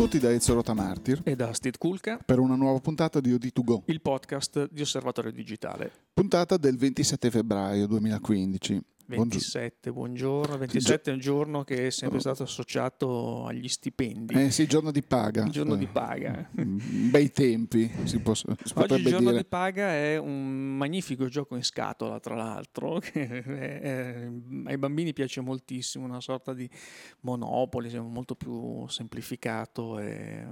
[0.00, 4.00] tutti da Ezio Rotamartir e da Steve Kulka per una nuova puntata di OD2Go, il
[4.00, 5.92] podcast di Osservatorio Digitale.
[6.14, 8.80] puntata del 27 febbraio 2015.
[9.16, 10.56] 27, buongiorno.
[10.58, 14.34] 27 è un giorno che è sempre stato associato agli stipendi.
[14.34, 15.44] Eh sì, giorno di paga.
[15.44, 16.48] Il giorno di paga.
[16.60, 19.42] Mm, Bei tempi, si, può, si Oggi il giorno dire.
[19.42, 24.30] di paga è un magnifico gioco in scatola, tra l'altro, che è- è-
[24.66, 26.68] ai bambini piace moltissimo, una sorta di
[27.20, 30.46] Monopoli, molto più semplificato e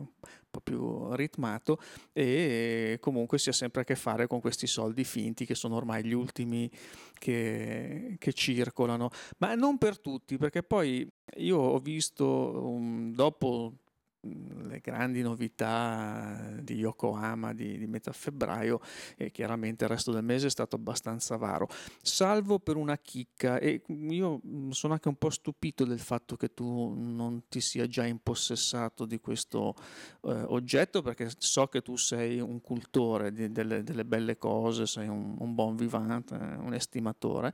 [0.51, 1.79] po' più ritmato
[2.13, 6.05] e comunque si ha sempre a che fare con questi soldi finti che sono ormai
[6.05, 6.71] gli ultimi
[7.15, 13.75] che, che circolano, ma non per tutti, perché poi io ho visto um, dopo
[14.21, 18.81] mh, grandi novità di Yokohama di, di metà febbraio
[19.17, 21.69] e chiaramente il resto del mese è stato abbastanza avaro,
[22.03, 23.59] salvo per una chicca.
[23.59, 27.87] E io mh, sono anche un po' stupito del fatto che tu non ti sia
[27.87, 29.75] già impossessato di questo
[30.23, 35.09] eh, oggetto perché so che tu sei un cultore di- delle, delle belle cose, sei
[35.09, 37.53] un, un buon vivante, un estimatore,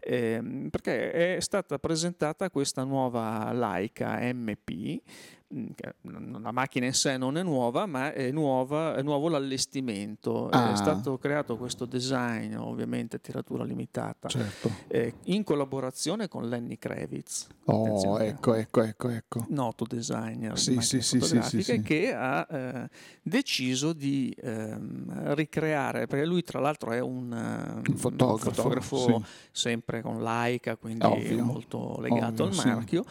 [0.00, 5.00] ehm, perché è stata presentata questa nuova Leica MP
[5.52, 9.28] mm, che n- la macchina in sé non è nuova, ma è, nuova, è nuovo
[9.28, 10.48] l'allestimento.
[10.48, 10.72] Ah.
[10.72, 14.70] È stato creato questo design, ovviamente a tiratura limitata, Certo.
[14.88, 17.48] eh, in collaborazione con Lenny Kravitz.
[17.66, 19.46] Oh, ecco, ecco, ecco, ecco.
[19.48, 22.88] Noto designer Sì, sì, sì, sì, che ha eh,
[23.22, 29.24] deciso di ehm, ricreare, perché lui tra l'altro è un, eh, Un fotografo, fotografo sì.
[29.50, 33.04] sempre con Leica, quindi Ovvio, molto legato ovvio, al marchio.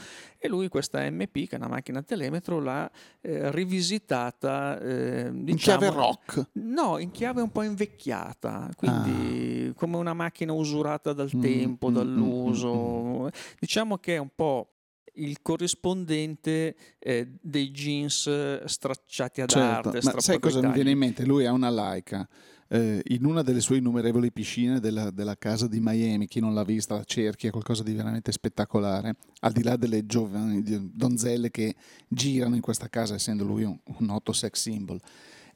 [0.46, 2.92] E lui questa MP, che è una macchina a telemetro, l'ha
[3.22, 6.48] eh, rivisitata eh, In diciamo, chiave rock.
[6.56, 11.92] No, in chiave un po' invecchiata, quindi come una macchina usurata dal Mm, tempo, mm,
[11.92, 13.30] mm, dall'uso.
[13.58, 14.68] Diciamo che è un po'
[15.14, 20.00] il corrispondente eh, dei jeans eh, stracciati ad Certo, arte.
[20.04, 21.24] ma sai cosa mi viene in mente?
[21.26, 22.28] Lui ha una Leica
[22.74, 26.64] eh, in una delle sue innumerevoli piscine della, della casa di Miami, chi non l'ha
[26.64, 31.76] vista la cerchi, è qualcosa di veramente spettacolare, al di là delle giovani donzelle che
[32.08, 35.00] girano in questa casa, essendo lui un, un noto sex symbol.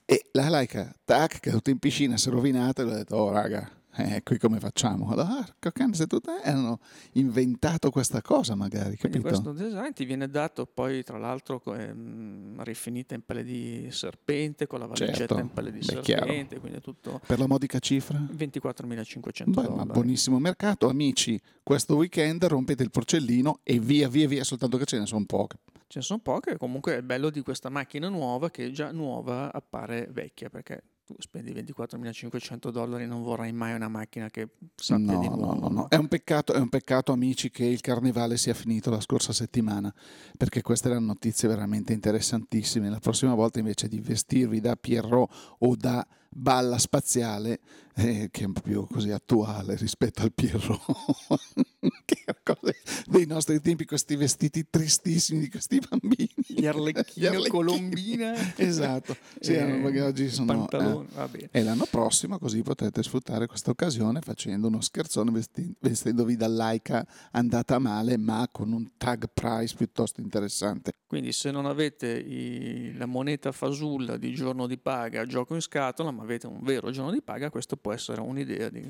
[0.06, 3.68] E la Leica, tac, caduta in piscina, si è rovinata e ha detto, oh raga,
[3.98, 5.10] eh, qui come facciamo?
[5.10, 6.80] Allora, ah, cane, se tutte hanno
[7.14, 9.42] inventato questa cosa magari, Quindi capito?
[9.42, 14.80] questo design ti viene dato poi tra l'altro ehm, rifinita in pelle di serpente, con
[14.80, 18.18] la valigetta Certo, in pelle di beh, serpente, quindi è tutto Per la modica cifra?
[18.20, 19.90] 24.500 Beh, ma dollari.
[19.92, 21.40] buonissimo mercato, amici.
[21.64, 25.58] Questo weekend rompete il porcellino e via, via, via, soltanto che ce ne sono poche.
[25.88, 30.08] Ce ne sono poche, comunque è bello di questa macchina nuova che già nuova appare
[30.12, 35.30] vecchia perché tu spendi 24.500 dollari non vorrai mai una macchina che sappia No, di
[35.30, 35.60] no, nuovo.
[35.62, 35.88] no, no.
[35.88, 39.94] È un, peccato, è un peccato, amici, che il carnevale sia finito la scorsa settimana,
[40.38, 42.90] perché queste erano notizie veramente interessantissime.
[42.90, 45.30] La prossima volta, invece di vestirvi da Pierrot
[45.60, 47.60] o da balla spaziale,
[47.98, 50.80] eh, che è un po' più così attuale rispetto al Pierrot,
[52.06, 52.72] che era cosa
[53.08, 56.30] dei nostri tempi, questi vestiti tristissimi di questi bambini.
[56.48, 57.50] Gli arlecchini, Gli arlecchini.
[57.50, 58.34] colombina.
[58.56, 60.68] Esatto, sì, Eh, perché oggi sono...
[60.70, 66.48] eh, e l'anno prossimo così potete sfruttare questa occasione facendo uno scherzone vesti- vestendovi da
[66.48, 70.92] laica andata male ma con un tag price piuttosto interessante.
[71.08, 76.12] Quindi se non avete i- la moneta fasulla di giorno di paga, gioco in scatola,
[76.12, 78.84] ma avete un vero giorno di paga, questo può essere un'idea di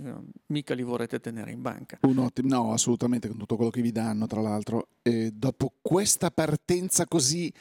[0.47, 1.99] mica li vorrete tenere in banca.
[2.01, 4.87] Un ottimo, no assolutamente con tutto quello che vi danno tra l'altro.
[5.03, 7.53] E dopo questa partenza così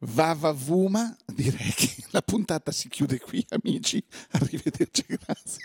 [0.00, 4.02] vavavuma direi che la puntata si chiude qui amici,
[4.32, 5.64] arrivederci, grazie.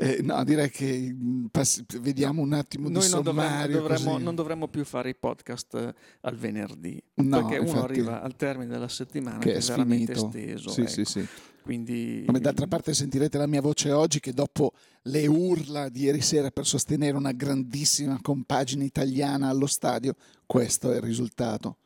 [0.00, 3.80] Eh, no, direi che mm, passi- vediamo un attimo di Noi non dovremmo, sommario.
[3.80, 4.22] dovremmo- così.
[4.24, 8.36] non dovremmo più fare i podcast eh, al venerdì, No, perché uno infatti- arriva al
[8.36, 10.38] termine della settimana che che, è veramente sfinito.
[10.38, 10.70] esteso.
[10.70, 10.90] Sì, ecco.
[10.90, 11.26] sì, sì.
[11.68, 14.72] Quindi Come d'altra parte sentirete la mia voce oggi che dopo
[15.02, 20.14] le urla di ieri sera per sostenere una grandissima compagine italiana allo stadio,
[20.46, 21.76] questo è il risultato.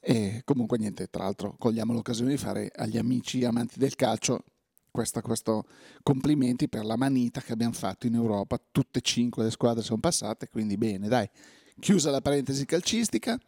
[0.00, 4.42] E comunque niente, tra l'altro cogliamo l'occasione di fare agli amici amanti del calcio
[4.90, 5.66] questo, questo
[6.02, 10.00] complimenti per la manita che abbiamo fatto in Europa, tutte e cinque le squadre sono
[10.00, 11.28] passate, quindi bene, dai.
[11.78, 13.38] Chiusa la parentesi calcistica,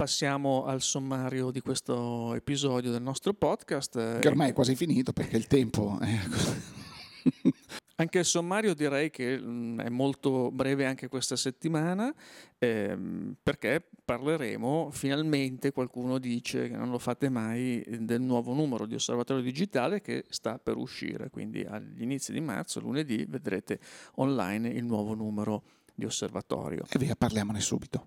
[0.00, 3.96] passiamo al sommario di questo episodio del nostro podcast.
[3.96, 6.18] eh, che ormai è quasi finito perché il tempo è...
[7.96, 12.14] Anche il sommario direi che mm, è molto breve anche questa settimana
[12.56, 18.94] ehm, perché parleremo finalmente, qualcuno dice che non lo fate mai, del nuovo numero di
[18.94, 23.78] Osservatorio Digitale che sta per uscire, quindi agli inizi di marzo, lunedì, vedrete
[24.14, 25.62] online il nuovo numero
[25.94, 26.84] di Osservatorio.
[26.88, 28.06] E via, parliamone subito.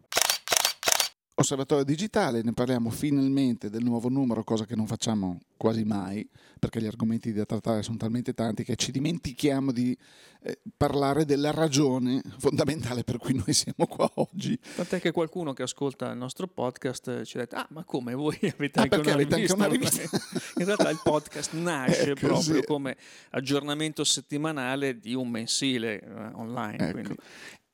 [1.43, 6.25] Osservatorio Digitale, ne parliamo finalmente del nuovo numero, cosa che non facciamo quasi mai,
[6.57, 9.95] perché gli argomenti da trattare sono talmente tanti che ci dimentichiamo di
[10.43, 14.57] eh, parlare della ragione fondamentale per cui noi siamo qua oggi.
[14.75, 18.37] Tant'è che qualcuno che ascolta il nostro podcast ci ha detto, ah ma come voi
[18.57, 20.01] avete, Ah, anche, perché una avete anche una rivista?
[20.59, 22.63] In realtà il podcast nasce Ecco, proprio sì.
[22.63, 22.95] come
[23.31, 26.89] aggiornamento settimanale di un mensile eh, online.
[26.89, 27.15] Ecco.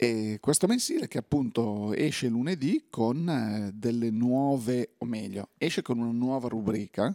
[0.02, 5.98] E questo mensile che appunto esce lunedì con eh, delle nuove, o meglio, esce con
[5.98, 7.14] una nuova rubrica.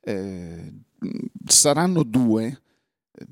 [0.00, 0.72] eh,
[1.46, 2.46] saranno due
[3.12, 3.26] eh,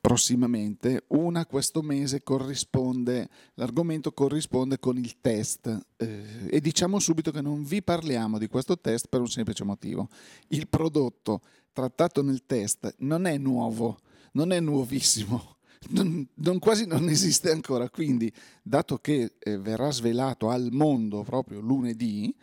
[0.00, 1.04] prossimamente.
[1.08, 5.66] Una questo mese corrisponde, l'argomento corrisponde con il test.
[5.98, 10.08] eh, e diciamo subito che non vi parliamo di questo test per un semplice motivo.
[10.48, 11.42] Il prodotto
[11.74, 13.98] trattato nel test non è nuovo,
[14.32, 17.88] non è nuovissimo non, non- quasi non esiste ancora.
[17.88, 18.32] Quindi,
[18.62, 22.34] dato che eh, verrà svelato al mondo proprio lunedì,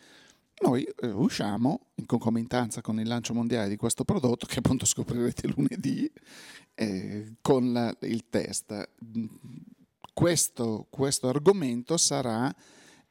[0.60, 5.48] noi eh, usciamo in concomitanza con il lancio mondiale di questo prodotto, che appunto scoprirete
[5.56, 6.12] lunedì,
[6.74, 8.90] eh, con la- il test.
[10.14, 12.54] Questo, questo argomento sarà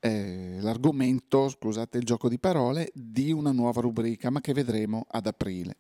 [0.01, 5.27] eh, l'argomento, scusate il gioco di parole, di una nuova rubrica, ma che vedremo ad
[5.27, 5.77] aprile.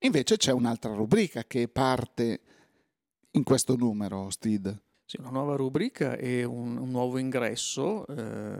[0.00, 2.40] Invece c'è un'altra rubrica che parte
[3.32, 4.80] in questo numero, Steed.
[5.04, 8.56] Sì, una nuova rubrica e un, un nuovo ingresso eh,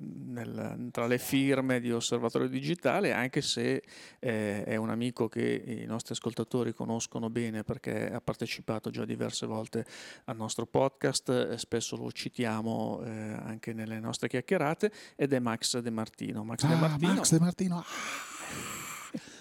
[0.00, 3.82] nel- tra le firme di Osservatorio Digitale, anche se
[4.18, 9.44] eh, è un amico che i nostri ascoltatori conoscono bene perché ha partecipato già diverse
[9.46, 9.84] volte
[10.26, 15.78] al nostro podcast, e spesso lo citiamo eh, anche nelle nostre chiacchierate, ed è Max
[15.80, 16.44] De Martino.
[16.44, 17.76] Max De Ah, Martino Max De Martino.
[17.78, 18.89] Ah,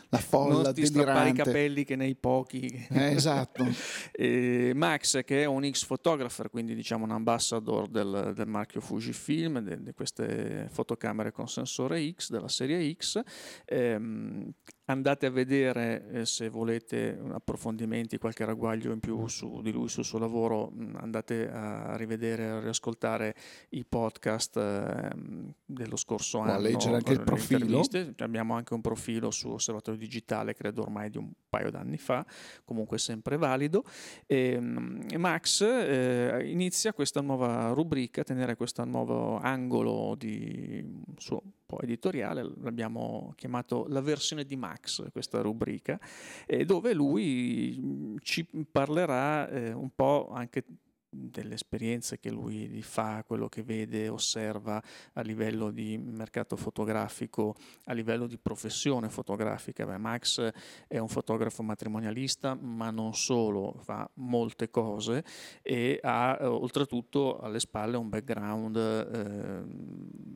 [0.09, 1.43] la non folla ti strappare i delirante.
[1.43, 3.65] capelli che nei pochi Eh, esatto.
[4.73, 9.93] Max che è un X photographer, quindi diciamo un ambassador del, del marchio Fujifilm, di
[9.93, 13.21] queste fotocamere con sensore X della serie X.
[13.65, 14.51] Ehm,
[14.89, 20.03] andate a vedere eh, se volete approfondimenti, qualche ragguaglio in più su di lui, sul
[20.03, 23.35] suo lavoro, mh, andate a rivedere, a riascoltare
[23.69, 26.61] i podcast ehm, dello scorso O a anno.
[26.61, 27.65] leggere anche il profilo.
[27.65, 28.13] interviste.
[28.23, 32.25] Abbiamo anche un profilo su Osservatorio Digitale, credo ormai di un paio d'anni fa,
[32.65, 33.83] comunque sempre valido.
[34.25, 40.83] E, mm, Max eh, inizia questa nuova rubrica, a tenere questo nuovo angolo di
[41.17, 45.99] suo un po' editoriale, l'abbiamo chiamato la versione di Max, questa rubrica,
[46.47, 50.63] eh, dove lui mm, ci parlerà eh, un po' anche
[51.09, 54.81] delle esperienze che lui fa, quello che vede, osserva
[55.13, 59.85] a livello di mercato fotografico, a livello di professione fotografica.
[59.85, 60.51] Beh, Max
[60.87, 65.23] è un fotografo matrimonialista, ma non solo, fa molte cose
[65.61, 69.63] e ha eh, oltretutto alle spalle un background eh,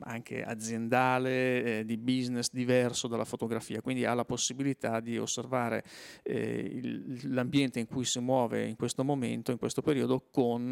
[0.00, 5.84] anche aziendale, eh, di business diverso dalla fotografia, quindi ha la possibilità di osservare
[6.22, 10.63] eh, il- l'ambiente in cui si muove in questo momento, in questo periodo, con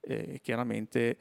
[0.00, 1.18] eh, chiaramente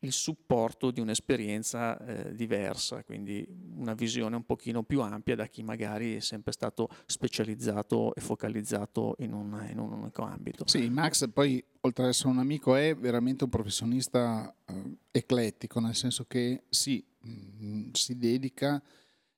[0.00, 3.46] il supporto di un'esperienza eh, diversa, quindi
[3.76, 9.14] una visione un pochino più ampia da chi magari è sempre stato specializzato e focalizzato
[9.18, 10.66] in un, in un unico ambito.
[10.66, 15.94] Sì, Max poi, oltre ad essere un amico, è veramente un professionista eh, eclettico, nel
[15.94, 18.82] senso che sì, mh, si dedica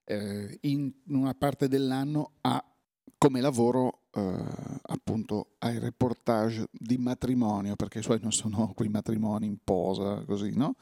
[0.05, 2.65] eh, in una parte dell'anno a,
[3.19, 4.45] come lavoro eh,
[5.05, 10.57] appunto ai reportage di matrimonio, perché i suoi non sono quei matrimoni in posa, così,
[10.57, 10.77] no?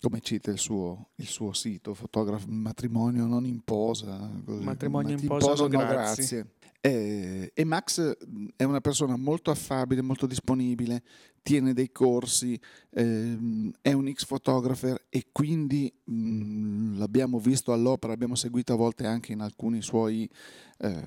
[0.00, 4.30] Come cita il suo, il suo sito, fotografo matrimonio non in posa.
[4.44, 4.62] Così.
[4.62, 6.54] Matrimonio in Mati- posa, no, grazie.
[6.86, 8.14] Eh, e Max
[8.56, 11.02] è una persona molto affabile, molto disponibile,
[11.40, 12.60] tiene dei corsi,
[12.90, 19.06] ehm, è un ex photographer e quindi mh, l'abbiamo visto all'opera, l'abbiamo seguito a volte
[19.06, 20.28] anche in alcuni suoi
[20.76, 21.02] eh,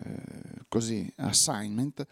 [0.67, 2.03] così, assignment,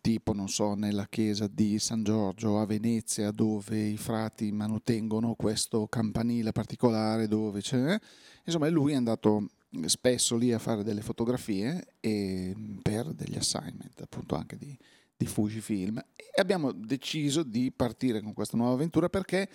[0.00, 5.88] tipo non so, nella chiesa di San Giorgio a Venezia dove i frati manutengono questo
[5.88, 7.98] campanile particolare dove c'è,
[8.44, 9.48] insomma e lui è andato
[9.86, 14.76] spesso lì a fare delle fotografie e per degli assignment appunto anche di,
[15.16, 19.48] di Fujifilm e abbiamo deciso di partire con questa nuova avventura perché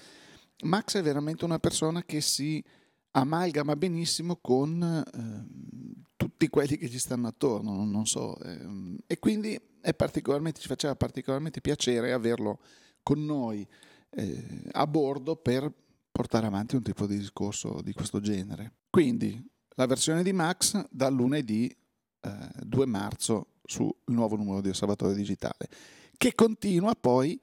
[0.63, 2.63] Max è veramente una persona che si
[3.11, 9.19] amalgama benissimo con ehm, tutti quelli che ci stanno attorno, non, non so, ehm, e
[9.19, 12.59] quindi è particolarmente, ci faceva particolarmente piacere averlo
[13.01, 13.67] con noi
[14.11, 15.71] eh, a bordo per
[16.11, 18.73] portare avanti un tipo di discorso di questo genere.
[18.89, 19.43] Quindi
[19.75, 21.75] la versione di Max dal lunedì
[22.21, 25.69] eh, 2 marzo sul nuovo numero di Osservatorio Digitale,
[26.17, 27.39] che continua poi,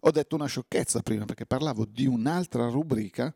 [0.00, 3.32] ho detto una sciocchezza prima perché parlavo di un'altra rubrica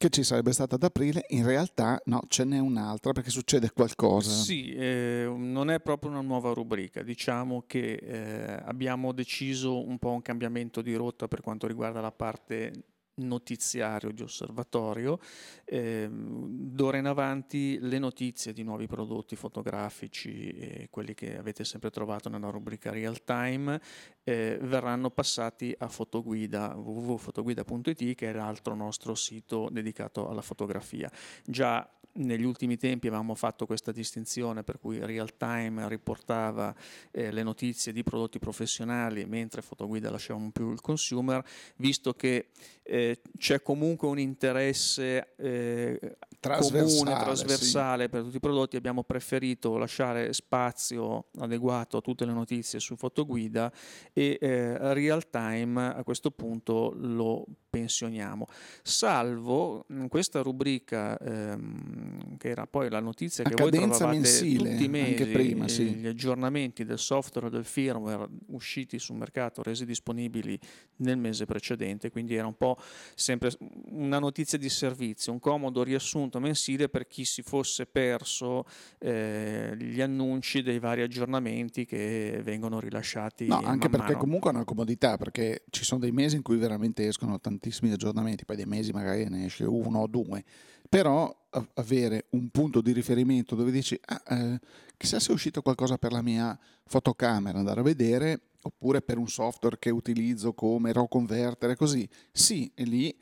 [0.00, 4.30] che ci sarebbe stata ad aprile, in realtà no, ce n'è un'altra perché succede qualcosa.
[4.30, 10.12] Sì, eh, non è proprio una nuova rubrica, diciamo che eh, abbiamo deciso un po'
[10.12, 12.72] un cambiamento di rotta per quanto riguarda la parte
[13.16, 15.18] notiziario di osservatorio.
[15.64, 21.90] Eh, d'ora in avanti le notizie di nuovi prodotti fotografici, e quelli che avete sempre
[21.90, 23.80] trovato nella rubrica real time,
[24.24, 31.10] eh, verranno passati a Fotoguida, www.fotoguida.it che è l'altro nostro sito dedicato alla fotografia.
[31.44, 36.74] Già negli ultimi tempi avevamo fatto questa distinzione per cui real time riportava
[37.10, 41.44] eh, le notizie di prodotti professionali mentre fotoguida lasciavamo più il consumer,
[41.76, 42.48] visto che
[42.82, 48.08] eh, c'è comunque un interesse eh, trasversale, comune, trasversale sì.
[48.08, 53.72] per tutti i prodotti, abbiamo preferito lasciare spazio adeguato a tutte le notizie su fotoguida
[54.12, 58.46] e eh, real time a questo punto lo pensioniamo,
[58.82, 64.88] salvo questa rubrica ehm, che era poi la notizia che voi trovavate mensile, tutti i
[64.88, 65.84] mesi, prima, sì.
[65.94, 70.58] gli aggiornamenti del software e del firmware usciti sul mercato, resi disponibili
[70.96, 72.76] nel mese precedente, quindi era un po'
[73.14, 73.52] sempre
[73.90, 78.64] una notizia di servizio, un comodo riassunto mensile per chi si fosse perso
[78.98, 83.46] eh, gli annunci dei vari aggiornamenti che vengono rilasciati.
[83.46, 84.18] No, anche perché mano.
[84.18, 87.92] comunque è una comodità, perché ci sono dei mesi in cui veramente escono tantissimi tantissimi
[87.92, 90.42] aggiornamenti, poi dei mesi magari ne esce uno o due,
[90.88, 91.36] però
[91.74, 94.60] avere un punto di riferimento dove dici ah, eh,
[94.96, 99.28] chissà se è uscito qualcosa per la mia fotocamera, andare a vedere, oppure per un
[99.28, 102.08] software che utilizzo come RAW Converter, così.
[102.32, 103.16] Sì, e lì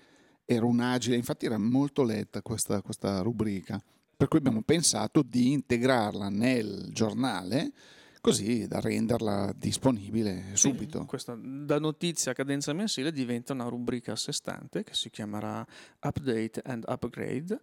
[0.45, 3.83] era un'agile, infatti era molto letta questa, questa rubrica,
[4.17, 7.73] per cui abbiamo pensato di integrarla nel giornale
[8.29, 11.01] così da renderla disponibile subito.
[11.01, 15.11] Sì, questa da notizia a cadenza mensile diventa una rubrica a sé stante che si
[15.11, 15.67] chiamerà
[16.01, 17.61] Update and Upgrade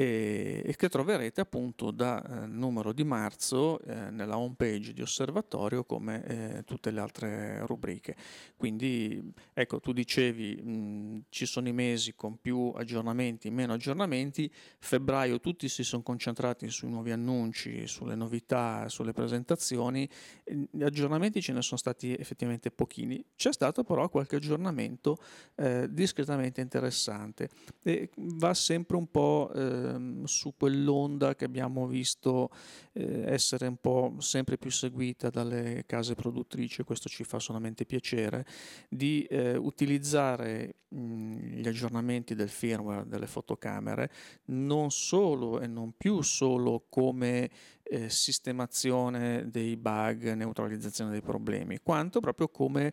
[0.00, 5.82] e, che troverete appunto da eh, numero di marzo eh, nella home page di Osservatorio
[5.82, 8.14] come eh, tutte le altre rubriche.
[8.56, 15.40] Quindi ecco, tu dicevi mh, ci sono i mesi con più aggiornamenti, meno aggiornamenti, febbraio
[15.40, 20.08] tutti si sono concentrati sui nuovi annunci, sulle novità, sulle presentazioni,
[20.44, 25.18] gli aggiornamenti ce ne sono stati effettivamente pochini, c'è stato però qualche aggiornamento
[25.56, 27.48] eh, discretamente interessante.
[27.82, 32.50] E va sempre un po' eh, Ehm, su quell'onda che abbiamo visto
[32.92, 38.44] eh, essere un po' sempre più seguita dalle case produttrici, questo ci fa solamente piacere,
[38.88, 44.10] di eh, utilizzare mh, gli aggiornamenti del firmware delle fotocamere
[44.46, 47.50] non solo e non più solo come
[47.82, 52.92] eh, sistemazione dei bug, neutralizzazione dei problemi, quanto proprio come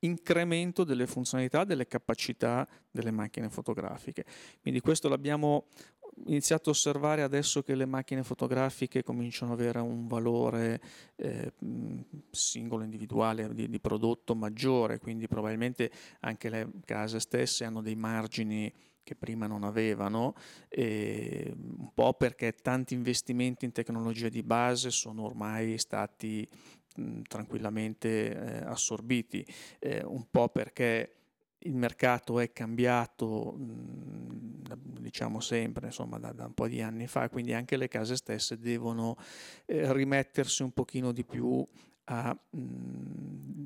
[0.00, 4.24] incremento delle funzionalità, delle capacità delle macchine fotografiche.
[4.60, 5.66] Quindi questo l'abbiamo
[6.26, 10.80] iniziato a osservare adesso che le macchine fotografiche cominciano ad avere un valore
[11.16, 11.52] eh,
[12.30, 15.90] singolo, individuale di, di, prodotto maggiore, quindi probabilmente
[16.20, 18.72] anche le case stesse hanno dei margini
[19.04, 20.34] che prima non avevano,
[20.70, 26.48] un po' perché tanti investimenti in tecnologia di base sono ormai stati
[26.96, 29.44] mh, tranquillamente eh, assorbiti,
[29.80, 31.21] eh, un po' perché
[31.64, 33.54] il mercato è cambiato,
[35.00, 38.58] diciamo sempre, insomma, da, da, un po' di anni fa, quindi anche le case stesse
[38.58, 39.16] devono
[39.66, 41.66] eh, rimettersi un pochino di più
[42.12, 42.60] a mh,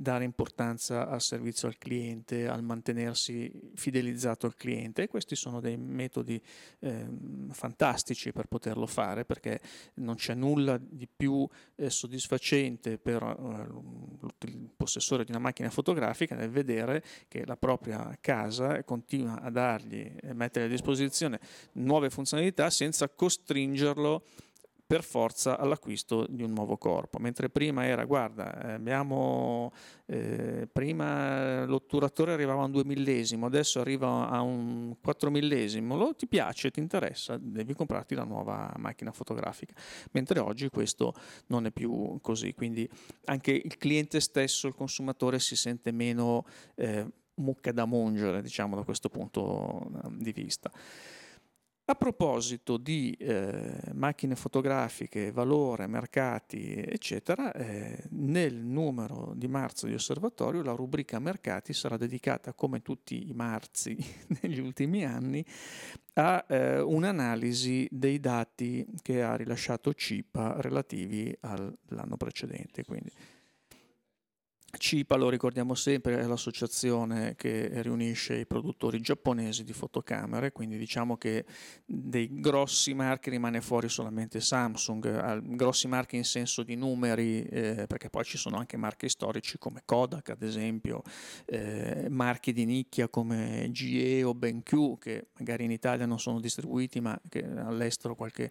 [0.07, 5.03] dare importanza al servizio al cliente, al mantenersi fidelizzato al cliente.
[5.03, 6.41] E questi sono dei metodi
[6.79, 7.07] eh,
[7.50, 9.61] fantastici per poterlo fare perché
[9.95, 16.37] non c'è nulla di più eh, soddisfacente per eh, il possessore di una macchina fotografica
[16.37, 21.41] nel vedere che la propria casa continua a dargli e mettere a disposizione
[21.73, 24.23] nuove funzionalità senza costringerlo
[24.87, 29.73] per forza all'acquisto di un nuovo corpo, mentre prima era, guarda, eh, abbiamo,
[30.07, 36.14] eh, prima l'otturatore arrivava a un 2 millesimo, adesso arriva a un 4 millesimo, lo,
[36.14, 39.75] ti piace, ti interessa, devi comprarti la nuova macchina fotografica,
[40.12, 41.14] mentre oggi questo
[41.49, 42.88] non è più così, quindi
[43.25, 46.45] anche il cliente stesso, il consumatore si sente meno
[46.76, 47.05] eh,
[47.37, 50.71] mucca da mungere, diciamo da questo punto eh, di vista.
[51.88, 59.95] A proposito di eh, macchine fotografiche, valore, mercati, eccetera, eh, nel numero di marzo di
[59.95, 63.97] osservatorio la rubrica mercati sarà dedicata, come tutti i marzi
[64.43, 65.47] negli ultimi anni,
[66.14, 72.83] a eh, un'analisi dei dati che ha rilasciato CIPA relativi all'anno precedente.
[72.83, 73.12] Quindi
[74.76, 81.16] CIPA, lo ricordiamo sempre, è l'associazione che riunisce i produttori giapponesi di fotocamere, quindi diciamo
[81.16, 81.45] che
[81.85, 88.11] dei grossi marchi rimane fuori solamente Samsung, grossi marchi in senso di numeri, eh, perché
[88.11, 91.02] poi ci sono anche marchi storici come Kodak ad esempio,
[91.45, 97.00] eh, marchi di nicchia come GE o BenQ che magari in Italia non sono distribuiti
[97.00, 98.50] ma che all'estero qualche,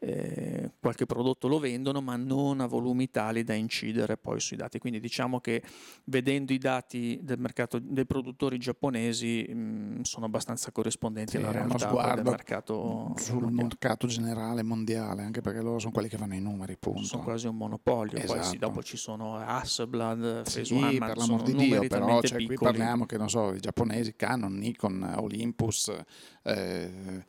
[0.00, 4.78] eh, qualche prodotto lo vendono, ma non a volumi tali da incidere poi sui dati.
[4.78, 5.57] Quindi diciamo che
[6.04, 12.14] vedendo i dati del mercato dei produttori giapponesi mh, sono abbastanza corrispondenti sì, alla realtà
[12.14, 13.62] del mercato sul mondiale.
[13.62, 17.04] mercato generale mondiale, anche perché loro sono quelli che fanno i numeri, punto.
[17.04, 18.34] Sono quasi un monopolio, esatto.
[18.34, 22.44] poi sì, dopo ci sono Hasselblad, Phase sì, One, per l'amor di Dio, però cioè,
[22.44, 25.92] qui parliamo che non so, i giapponesi Canon, Nikon, Olympus
[26.42, 27.24] eh,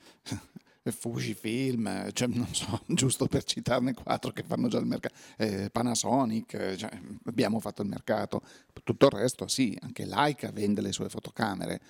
[0.83, 6.75] Fujifilm, cioè, non so, giusto per citarne quattro che fanno già il mercato, eh, Panasonic,
[6.75, 6.89] cioè,
[7.25, 8.41] abbiamo fatto il mercato,
[8.83, 11.81] tutto il resto sì, anche Leica vende le sue fotocamere,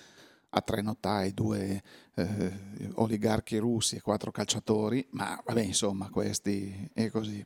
[0.52, 1.82] a tre notai, due
[2.16, 2.60] eh,
[2.96, 7.46] oligarchi russi e quattro calciatori, ma vabbè insomma questi è così.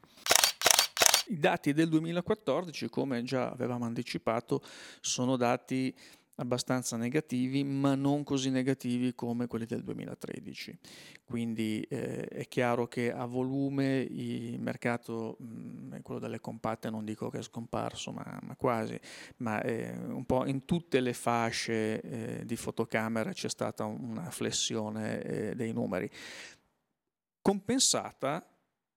[1.28, 4.62] I dati del 2014, come già avevamo anticipato,
[5.00, 5.94] sono dati
[6.36, 10.78] abbastanza negativi, ma non così negativi come quelli del 2013.
[11.24, 17.06] Quindi eh, è chiaro che a volume il mercato, mh, mm, quello delle compatte non
[17.06, 19.00] dico che è scomparso, ma, ma quasi,
[19.38, 25.22] ma eh, un po' in tutte le fasce eh, di fotocamera c'è stata una flessione
[25.22, 26.10] eh, dei numeri,
[27.42, 28.48] compensata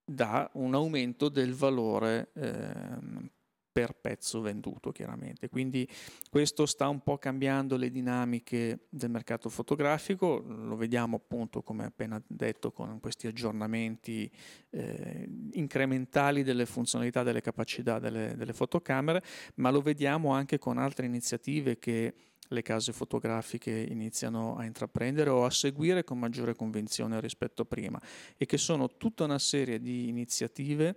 [0.09, 3.29] da un aumento del valore ehm,
[3.77, 5.51] per pezzo venduto chiaramente.
[5.51, 5.87] Quindi
[6.31, 12.19] questo sta un po' cambiando le dinamiche del mercato fotografico, lo vediamo appunto come appena
[12.27, 14.31] detto con questi aggiornamenti
[14.71, 19.23] eh, incrementali delle funzionalità, delle capacità delle, delle fotocamere,
[19.57, 22.15] ma lo vediamo anche con altre iniziative che
[22.49, 28.01] le case fotografiche iniziano a intraprendere o a seguire con maggiore convinzione rispetto a prima
[28.39, 30.97] e che sono tutta una serie di iniziative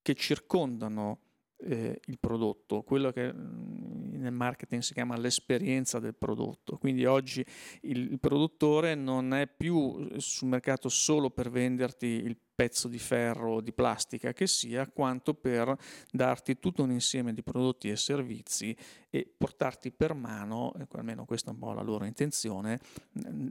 [0.00, 1.26] che circondano
[1.60, 6.76] eh, il prodotto, quello che mm, nel marketing si chiama l'esperienza del prodotto.
[6.76, 7.44] Quindi oggi
[7.82, 13.54] il, il, produttore non è più sul mercato solo per venderti il pezzo di ferro
[13.54, 15.76] o di plastica che sia, quanto per
[16.10, 18.76] darti tutto un insieme di prodotti e servizi
[19.10, 22.80] e portarti per mano, almeno questa è un po' la loro intenzione,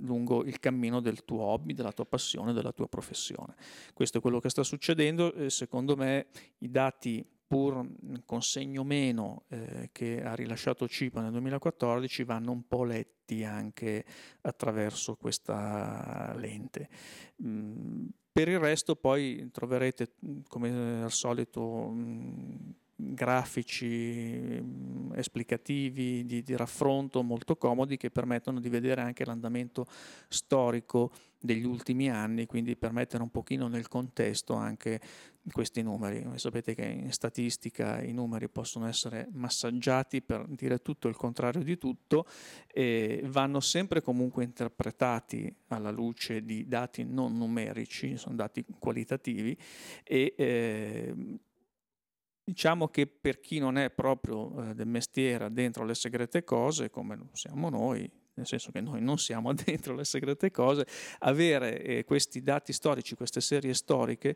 [0.01, 3.55] lungo il cammino del tuo hobby, della tua passione, della tua professione.
[3.93, 7.87] Questo è quello che sta succedendo, secondo me i dati pur
[8.25, 14.03] con segno meno eh, che ha rilasciato CIPA nel 2014 vanno un po' letti anche
[14.41, 16.89] attraverso questa lente.
[17.43, 20.13] Mm, per il resto poi troverete
[20.47, 28.69] come al solito mm, grafici mm, esplicativi di, di, raffronto molto comodi che permettono di
[28.69, 29.85] vedere anche l'andamento
[30.27, 34.99] storico degli ultimi anni, quindi per mettere un pochino nel contesto anche
[35.51, 36.25] questi numeri.
[36.35, 41.77] Sapete che in statistica i numeri possono essere massaggiati per dire tutto il contrario di
[41.77, 42.25] tutto
[42.67, 49.57] e vanno sempre comunque interpretati alla luce di dati non numerici, sono dati qualitativi
[50.03, 51.39] e eh,
[52.47, 57.27] Diciamo che per chi non è proprio eh, del mestiere dentro le segrete cose, come
[57.33, 60.85] siamo noi, nel senso che noi non siamo dentro le segrete cose,
[61.19, 64.35] avere eh, questi dati storici, queste serie storiche,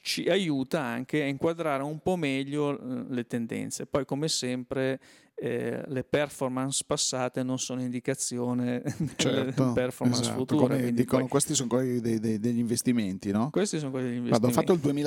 [0.00, 3.86] ci aiuta anche a inquadrare un po' meglio eh, le tendenze.
[3.86, 5.00] Poi, come sempre,
[5.34, 8.82] eh, le performance passate non sono indicazione
[9.16, 10.76] certo, delle performance esatto, future.
[10.76, 11.30] Come dicono, poi...
[11.30, 13.50] Questi sono quelli dei, dei, degli investimenti, no?
[13.50, 14.54] Questi sono quelli degli investimenti.
[14.54, 15.02] Guarda, ho fatto il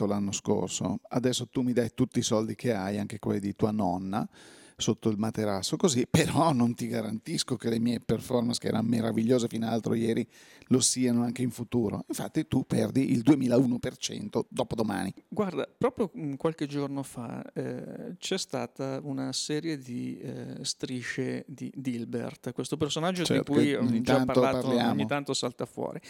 [0.00, 3.56] 2000% l'anno scorso, adesso tu mi dai tutti i soldi che hai, anche quelli di
[3.56, 4.28] tua nonna
[4.76, 9.48] sotto il materasso così, però non ti garantisco che le mie performance, che erano meravigliose
[9.48, 10.26] fino all'altro ieri,
[10.68, 12.04] lo siano anche in futuro.
[12.08, 15.12] Infatti tu perdi il 2001% dopo domani.
[15.28, 21.72] Guarda, proprio mm, qualche giorno fa eh, c'è stata una serie di eh, strisce di
[21.74, 24.90] Dilbert, questo personaggio certo, di cui ho già parlato, parliamo.
[24.92, 26.00] ogni tanto salta fuori.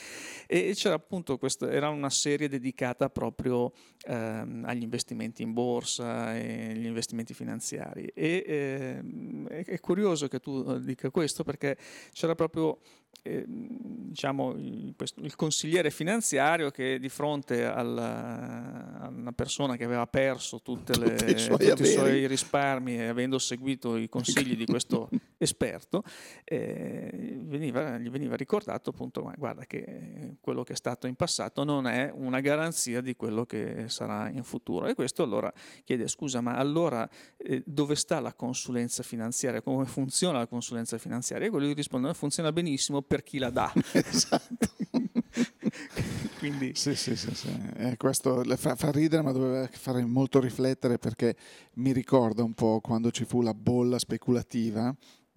[0.47, 3.73] E c'era appunto questa, era una serie dedicata proprio
[4.07, 8.07] ehm, agli investimenti in borsa e agli investimenti finanziari.
[8.15, 11.77] E, eh, è curioso che tu eh, dica questo perché
[12.13, 12.79] c'era proprio
[13.27, 14.95] eh, diciamo, il,
[15.37, 21.31] consigliere finanziario che di fronte alla, a una persona che aveva perso tutte le, tutti,
[21.33, 26.03] i tutti i suoi risparmi e avendo seguito i consigli di questo esperto,
[26.45, 31.65] eh, veniva, gli veniva ricordato appunto, ma guarda che quello che è stato in passato
[31.65, 34.87] non è una garanzia di quello che sarà in futuro.
[34.87, 35.53] E questo allora
[35.85, 39.61] chiede scusa, ma allora eh, dove sta la consulenza finanziaria?
[39.61, 41.49] Come funziona la consulenza finanziaria?
[41.49, 43.73] E quello gli risponde, funziona benissimo per chi la dà.
[43.93, 44.69] esatto.
[46.39, 46.73] Quindi...
[46.75, 47.49] Sì, sì, sì, sì.
[47.77, 51.35] Eh, questo fa, fa, ridere ma doveva fare molto riflettere perché
[51.75, 54.95] mi ricorda un po' quando ci fu la bolla speculativa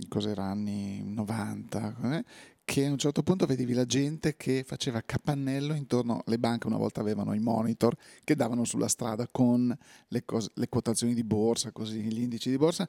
[0.07, 2.23] cos'era anni 90, eh?
[2.69, 6.77] Che a un certo punto vedevi la gente che faceva capannello intorno, le banche una
[6.77, 9.75] volta avevano i monitor che davano sulla strada con
[10.09, 12.87] le, cose, le quotazioni di borsa, così, gli indici di borsa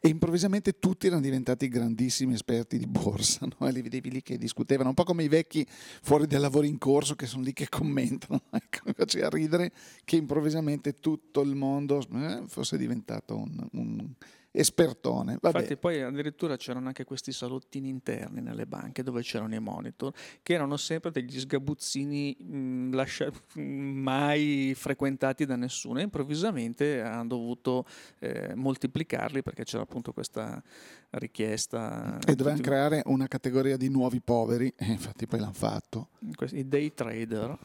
[0.00, 3.68] e improvvisamente tutti erano diventati grandissimi esperti di borsa no?
[3.68, 6.78] e li vedevi lì che discutevano, un po' come i vecchi fuori dai lavori in
[6.78, 9.72] corso che sono lì che commentano, ecco, mi faceva ridere
[10.06, 14.14] che improvvisamente tutto il mondo eh, fosse diventato un, un
[14.50, 15.38] espertone.
[15.40, 15.58] Vabbè.
[15.58, 20.54] Infatti poi addirittura c'erano anche questi salottini interni nelle banche dove c'erano i monitor che
[20.54, 27.84] erano sempre degli sgabuzzini mh, mm, lascia- mai frequentati da nessuno e improvvisamente hanno dovuto
[28.18, 30.62] eh, moltiplicarli perché c'era appunto questa
[31.10, 32.18] richiesta.
[32.26, 36.08] E dovevano creare una categoria di nuovi poveri e infatti poi l'hanno fatto.
[36.50, 37.56] I day trader.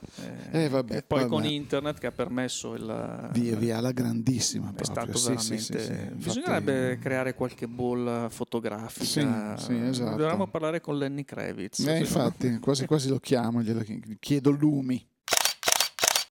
[0.51, 1.31] Eh, eh, vabbè, e poi vabbè.
[1.31, 3.29] con internet che ha permesso il...
[3.33, 4.83] Via via, la grandissima proprio.
[4.83, 5.79] È stato veramente...
[5.79, 9.57] Sì, sì, sì, Bisognerebbe creare qualche ball fotografica.
[9.57, 10.17] Sì, sì, esatto.
[10.17, 11.79] Dovremmo parlare con Lenny Kravitz.
[11.79, 13.83] Eh, infatti, quasi quasi lo chiamo, glielo
[14.19, 15.05] chiedo lumi.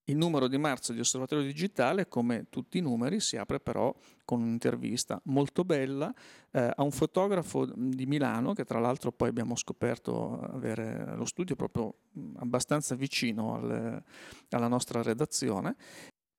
[0.06, 4.40] Il numero di marzo di Osservatorio Digitale, come tutti i numeri, si apre però con
[4.40, 6.12] un'intervista molto bella
[6.50, 11.54] eh, a un fotografo di Milano, che tra l'altro poi abbiamo scoperto avere lo studio
[11.54, 11.94] proprio
[12.36, 14.02] abbastanza vicino al,
[14.50, 15.76] alla nostra redazione,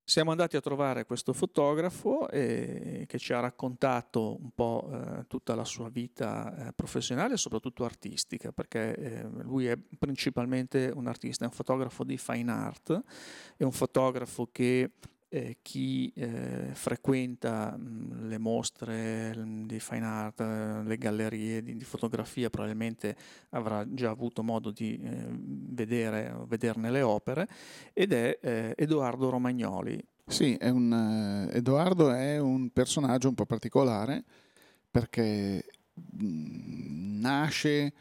[0.06, 5.56] siamo andati a trovare questo fotografo eh, che ci ha raccontato un po' eh, tutta
[5.56, 11.46] la sua vita eh, professionale e soprattutto artistica, perché eh, lui è principalmente un artista,
[11.46, 13.02] è un fotografo di fine art,
[13.56, 14.92] è un fotografo che
[15.34, 20.40] eh, chi eh, frequenta mh, le mostre di fine art,
[20.86, 23.16] le gallerie di, di, fotografia probabilmente
[23.50, 27.48] avrà già avuto modo di eh, vedere, vederne le opere
[27.94, 30.00] ed è eh, Edoardo Romagnoli.
[30.28, 34.24] Sì, è un, eh, Edoardo è un personaggio un po' particolare
[34.92, 37.92] perché mh, nasce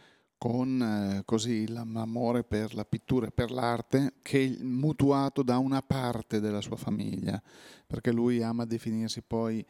[0.43, 5.83] con eh, così l'amore per la pittura e per l'arte che è mutuato da una
[5.83, 7.41] parte della sua famiglia,
[7.87, 9.65] perché lui ama definirsi poi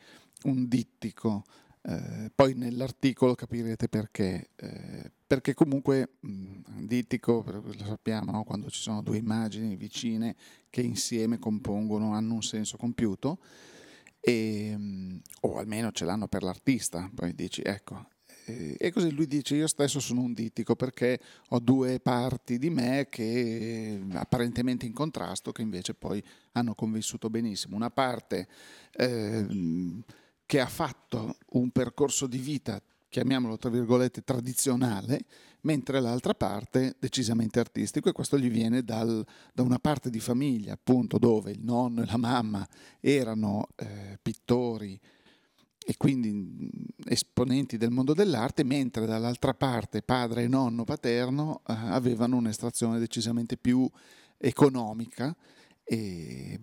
[0.45, 1.45] un dittico.
[1.83, 8.43] Eh, poi nell'articolo capirete perché, eh, perché comunque mh, dittico, lo sappiamo, no?
[8.43, 10.35] quando ci sono due immagini vicine
[10.71, 13.41] che insieme compongono, hanno un senso compiuto,
[14.21, 18.07] e, mh, o almeno ce l'hanno per l'artista, poi dici ecco
[18.45, 23.07] e così lui dice io stesso sono un dittico perché ho due parti di me
[23.09, 27.77] che apparentemente in contrasto che invece poi hanno convissuto benissimo.
[27.77, 28.49] Una parte
[28.93, 29.47] eh,
[30.45, 35.25] che ha fatto un percorso di vita, chiamiamolo tra virgolette, tradizionale,
[35.63, 40.73] mentre l'altra parte decisamente artistico e questo gli viene dal, da una parte di famiglia
[40.73, 42.67] appunto dove il nonno e la mamma
[43.01, 44.99] erano eh, pittori,
[45.85, 46.71] e quindi
[47.07, 53.57] esponenti del mondo dell'arte, mentre dall'altra parte padre e nonno paterno eh, avevano un'estrazione decisamente
[53.57, 53.89] più
[54.39, 55.35] economica
[55.85, 56.61] e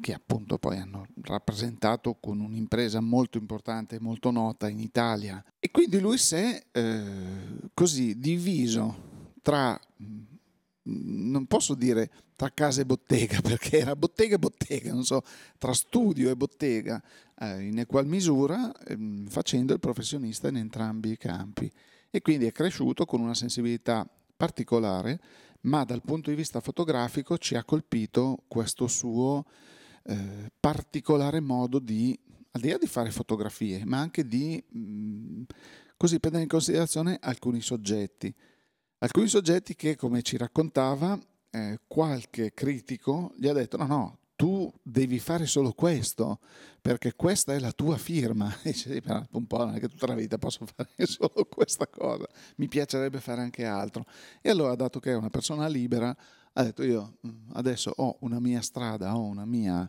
[0.00, 5.44] che appunto poi hanno rappresentato con un'impresa molto importante e molto nota in Italia.
[5.58, 9.78] E quindi lui si è eh, così diviso tra
[10.88, 15.22] non posso dire tra casa e bottega, perché era bottega e bottega, non so,
[15.58, 17.02] tra studio e bottega,
[17.40, 18.96] eh, in equal misura, eh,
[19.28, 21.70] facendo il professionista in entrambi i campi.
[22.10, 25.20] E quindi è cresciuto con una sensibilità particolare,
[25.62, 29.44] ma dal punto di vista fotografico ci ha colpito questo suo
[30.04, 32.18] eh, particolare modo di,
[32.52, 35.42] al di là di fare fotografie, ma anche di mh, mm,
[35.96, 38.34] così prendere in considerazione alcuni soggetti
[38.98, 41.18] Alcuni soggetti che, come ci raccontava,
[41.50, 46.40] eh, qualche critico gli ha detto no, no, tu devi fare solo questo,
[46.80, 48.54] perché questa è la tua firma.
[48.62, 52.26] E dice, un po', non è che tutta la vita posso fare solo questa cosa,
[52.56, 54.04] mi piacerebbe fare anche altro.
[54.40, 56.14] E allora, dato che è una persona libera,
[56.58, 57.18] ha detto io
[57.54, 59.88] adesso ho una mia strada, ho una mia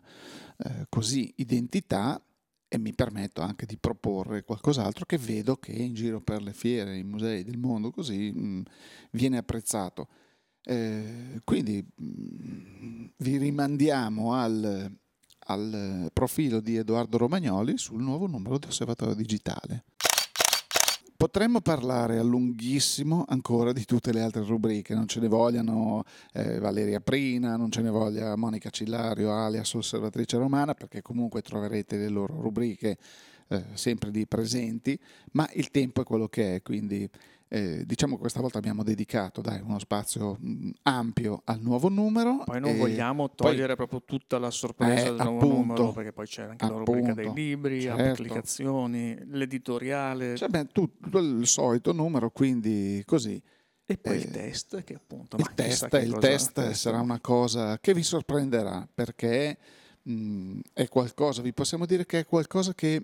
[0.58, 2.20] eh, così identità
[2.68, 6.98] e mi permetto anche di proporre qualcos'altro che vedo che in giro per le fiere,
[6.98, 8.62] i musei del mondo così mh,
[9.12, 10.08] viene apprezzato.
[10.62, 14.90] Eh, quindi mm, vi rimandiamo al,
[15.46, 19.84] al profilo di Edoardo Romagnoli sul nuovo numero di Osservatorio Digitale.
[21.18, 26.60] Potremmo parlare a lunghissimo ancora di tutte le altre rubriche, non ce ne vogliano eh,
[26.60, 32.08] Valeria Prina, non ce ne voglia Monica Cillario, alias Osservatrice Romana, perché comunque troverete le
[32.08, 32.98] loro rubriche
[33.48, 34.96] eh, sempre lì presenti,
[35.32, 37.10] ma il tempo è quello che è, quindi
[37.48, 42.42] eh, diciamo che questa volta abbiamo dedicato dai, uno spazio mh, ampio al nuovo numero.
[42.44, 46.12] Poi non vogliamo togliere poi, proprio tutta la sorpresa eh, del nuovo appunto, numero, perché
[46.12, 48.02] poi c'è anche appunto, la rubrica dei libri, certo.
[48.02, 50.36] applicazioni, l'editoriale.
[50.36, 53.40] Cioè, beh, tutto il solito numero, quindi così.
[53.90, 55.38] E poi eh, il test, che appunto...
[55.38, 59.56] Il test, il test sarà una cosa che vi sorprenderà, perché
[60.02, 63.02] mh, è qualcosa, vi possiamo dire che è qualcosa che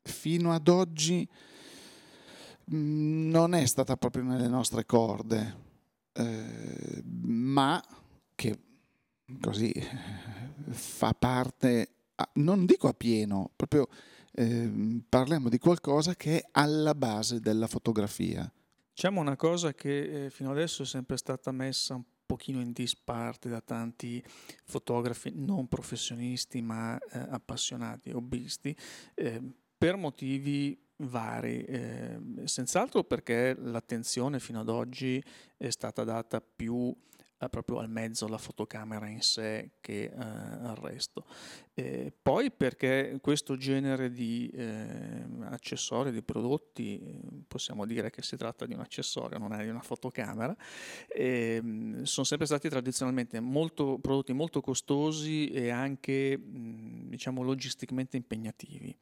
[0.00, 1.51] fino ad oggi mm,
[2.66, 5.56] non è stata proprio nelle nostre corde,
[6.12, 7.82] eh, ma
[8.34, 8.58] che
[9.40, 9.72] così
[10.70, 11.88] fa parte,
[12.34, 13.88] non dico a pieno, proprio
[14.32, 18.50] eh, parliamo di qualcosa che è alla base della fotografia.
[18.94, 23.48] Diciamo una cosa che eh, fino adesso è sempre stata messa un pochino in disparte
[23.48, 24.22] da tanti
[24.64, 28.76] fotografi non professionisti ma eh, appassionati, hobbisti,
[29.14, 29.40] eh,
[29.76, 35.22] per motivi vari, eh, senz'altro perché l'attenzione fino ad oggi
[35.56, 36.94] è stata data più
[37.42, 41.24] eh, proprio al mezzo, alla fotocamera in sé che eh, al resto.
[42.22, 48.74] Poi perché questo genere di eh, accessori, di prodotti, possiamo dire che si tratta di
[48.74, 50.54] un accessorio, non è di una fotocamera,
[51.08, 58.94] ehm, sono sempre stati tradizionalmente molto, prodotti molto costosi e anche diciamo logisticamente impegnativi.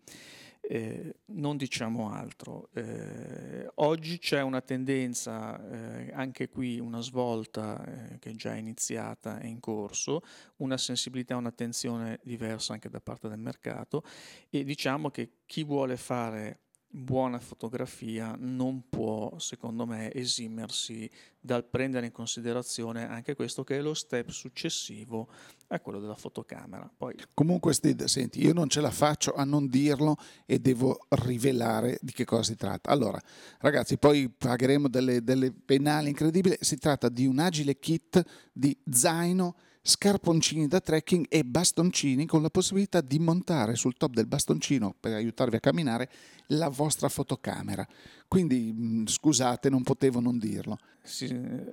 [0.72, 2.68] Eh, non diciamo altro.
[2.74, 9.40] Eh, oggi c'è una tendenza, eh, anche qui una svolta eh, che è già iniziata,
[9.40, 10.22] è in corso,
[10.58, 14.04] una sensibilità, un'attenzione diversa anche da parte del mercato
[14.48, 16.60] e diciamo che chi vuole fare
[16.92, 23.80] buona fotografia non può, secondo me, esimersi dal prendere in considerazione anche questo che è
[23.80, 25.28] lo step successivo
[25.68, 26.90] a quello della fotocamera.
[26.94, 27.14] Poi...
[27.32, 32.12] Comunque, Steve, senti, io non ce la faccio a non dirlo e devo rivelare di
[32.12, 32.90] che cosa si tratta.
[32.90, 33.20] Allora,
[33.58, 36.56] ragazzi, poi pagheremo delle, delle penali incredibili.
[36.60, 38.22] Si tratta di un agile kit
[38.52, 44.26] di zaino scarponcini da trekking e bastoncini con la possibilità di montare sul top del
[44.26, 46.10] bastoncino per aiutarvi a camminare
[46.48, 47.86] la vostra fotocamera.
[48.28, 50.78] Quindi mm, scusate, non potevo non dirlo.
[51.02, 51.24] Sì,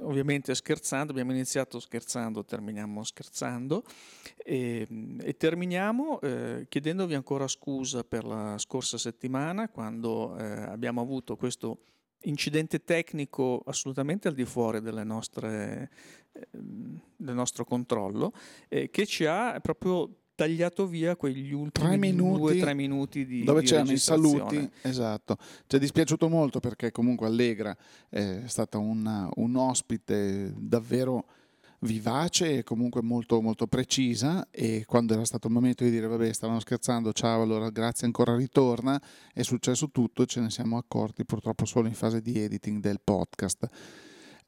[0.01, 3.83] ovviamente scherzando, abbiamo iniziato scherzando, terminiamo scherzando
[4.37, 4.87] e,
[5.21, 11.79] e terminiamo eh, chiedendovi ancora scusa per la scorsa settimana quando eh, abbiamo avuto questo
[12.21, 15.89] incidente tecnico assolutamente al di fuori nostre,
[16.31, 18.33] eh, del nostro controllo,
[18.67, 23.61] eh, che ci ha proprio tagliato via quegli ultimi due o tre minuti di dove
[23.61, 25.35] di c'erano i saluti esatto.
[25.65, 27.75] Ci è dispiaciuto molto perché comunque Allegra
[28.07, 31.25] è stata una, un ospite davvero
[31.79, 34.47] vivace e comunque molto, molto precisa.
[34.49, 38.35] E quando era stato il momento di dire vabbè stavano scherzando ciao allora grazie ancora
[38.35, 38.99] ritorna
[39.33, 43.67] è successo tutto ce ne siamo accorti purtroppo solo in fase di editing del podcast.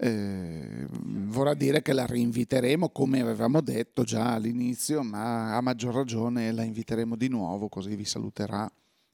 [0.02, 6.54] Eh, vorrà dire che la rinviteremo come avevamo detto già all'inizio ma a maggior ragione
[6.54, 8.72] la inviteremo di nuovo così vi saluterà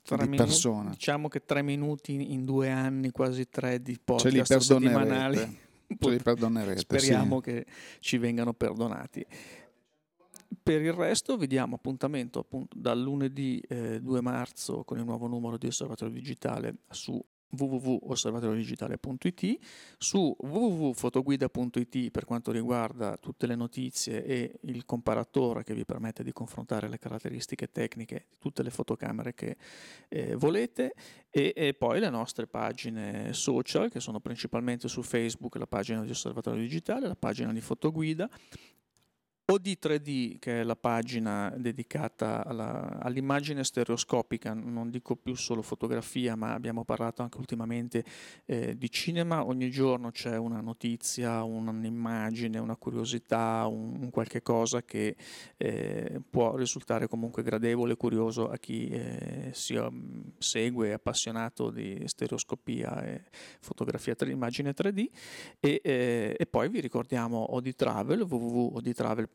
[0.08, 0.92] di minuti, persona.
[0.92, 5.58] diciamo che tre minuti in due anni quasi tre di podcast settimanali
[6.00, 6.80] Li perdonerete.
[6.80, 7.52] Speriamo sì.
[7.52, 7.66] che
[8.00, 9.26] ci vengano perdonati.
[10.62, 15.58] Per il resto vediamo appuntamento appunto dal lunedì eh, 2 marzo con il nuovo numero
[15.58, 17.24] di Osservatorio Digitale su
[17.58, 19.58] www.osservatoriodigitale.it,
[19.98, 26.32] su www.fotoguida.it per quanto riguarda tutte le notizie e il comparatore che vi permette di
[26.32, 29.58] confrontare le caratteristiche tecniche di tutte le fotocamere che
[30.10, 30.94] eh, volete
[31.30, 36.12] e, e, poi le nostre pagine social che sono principalmente su Facebook la pagina di
[36.12, 38.30] Osservatorio Digitale, la pagina di Fotoguida
[39.48, 46.54] OD3D, che è la pagina dedicata alla, all'immagine stereoscopica, non dico più solo fotografia, ma
[46.54, 48.04] abbiamo parlato anche ultimamente
[48.46, 54.82] eh, di cinema, ogni giorno c'è una notizia, un'immagine, una curiosità, un, un qualche cosa
[54.82, 55.16] che
[55.58, 61.70] eh, può risultare comunque gradevole e curioso a chi eh, si um, segue, è appassionato
[61.70, 63.26] di stereoscopia e
[63.60, 65.06] fotografia 3, immagine 3D
[65.60, 69.34] e, eh, e poi vi ricordiamo OD Travel, www.odtravel.com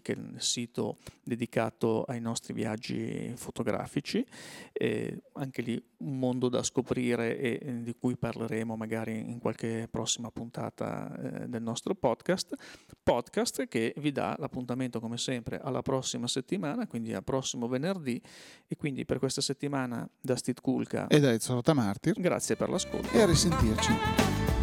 [0.02, 4.24] è il sito dedicato ai nostri viaggi fotografici,
[4.72, 9.88] eh, anche lì un mondo da scoprire e, e di cui parleremo magari in qualche
[9.90, 12.54] prossima puntata eh, del nostro podcast,
[13.02, 18.20] podcast che vi dà l'appuntamento come sempre alla prossima settimana, quindi al prossimo venerdì.
[18.66, 21.06] E quindi per questa settimana da Steve Kulka.
[21.06, 22.20] E da Ezio Martir.
[22.20, 23.16] Grazie per l'ascolto.
[23.16, 24.57] E a risentirci